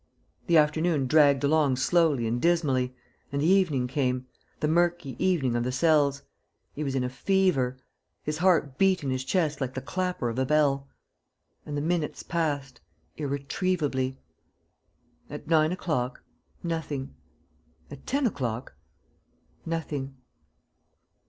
[0.47, 2.95] The afternoon dragged along slowly and dismally,
[3.31, 4.25] and the evening came,
[4.59, 6.23] the murky evening of the cells....
[6.73, 7.77] He was in a fever.
[8.23, 10.89] His heart beat in his chest like the clapper of a bell.
[11.67, 12.81] And the minutes passed,
[13.15, 14.17] irretrievably....
[15.29, 16.23] At nine o'clock,
[16.63, 17.13] nothing.
[17.91, 18.73] At ten o'clock,
[19.67, 20.15] nothing.